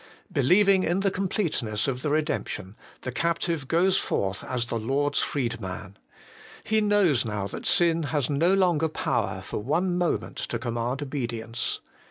Believing 0.31 0.81
in 0.83 1.01
the 1.01 1.11
completeness 1.11 1.87
of 1.87 2.01
the 2.01 2.09
redemption, 2.09 2.75
the 3.01 3.11
captive 3.11 3.67
goes 3.67 3.97
forth 3.97 4.43
as' 4.43 4.65
the 4.65 4.79
Lord's 4.79 5.19
freedman.' 5.19 5.95
He 6.63 6.81
knows 6.81 7.23
now 7.23 7.45
that 7.49 7.67
sin 7.67 8.01
has 8.09 8.27
no 8.27 8.55
longer 8.55 8.89
power 8.89 9.43
for 9.43 9.59
one 9.59 9.95
moment 9.95 10.37
to 10.37 10.57
command 10.57 11.03
obedience. 11.03 11.81